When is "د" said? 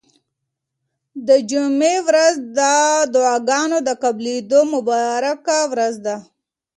1.27-1.29, 2.57-2.59, 3.87-3.89